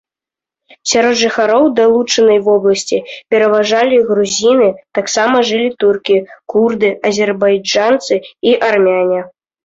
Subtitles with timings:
[0.91, 2.97] Сярод жыхароў далучанай вобласці
[3.33, 6.17] пераважалі грузіны, таксама жылі туркі,
[6.55, 8.15] курды, азербайджанцы
[8.53, 9.21] і армяне.